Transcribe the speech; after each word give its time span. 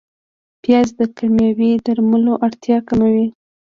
پیاز 0.63 0.89
د 0.99 1.01
کیمیاوي 1.17 1.71
درملو 1.85 2.33
اړتیا 2.45 2.77
کموي 2.87 3.27